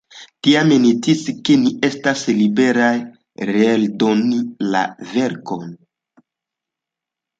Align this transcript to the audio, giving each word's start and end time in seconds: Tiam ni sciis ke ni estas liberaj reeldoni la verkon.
Tiam 0.45 0.69
ni 0.83 0.93
sciis 0.93 1.19
ke 1.49 1.57
ni 1.65 1.73
estas 1.89 2.23
liberaj 2.39 2.95
reeldoni 3.53 4.41
la 4.77 4.83
verkon. 5.15 5.73